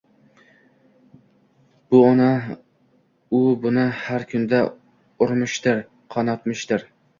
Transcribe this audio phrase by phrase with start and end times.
[1.91, 2.29] Bu uni,
[3.41, 4.65] u buni har kunda
[5.27, 5.87] urmishdir,
[6.19, 6.91] qonatmishdir